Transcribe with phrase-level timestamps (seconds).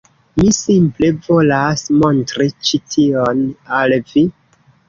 [0.39, 3.47] Mi simple volas montri ĉi tion
[3.81, 4.27] al vi.